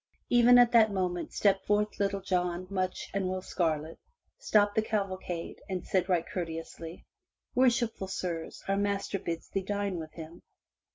[0.29, 3.99] ''Even at that moment, stepped forth Little John, Much, and Will Scarlet,
[4.39, 9.97] stopped the cavalcade, and said right courteously: *' Worshipful sirs, our master bids thee dine
[9.99, 10.41] with him."